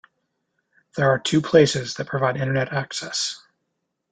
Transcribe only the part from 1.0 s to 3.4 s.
are two places that provide Internet access.